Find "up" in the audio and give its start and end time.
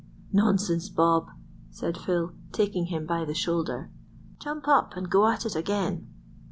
4.67-4.95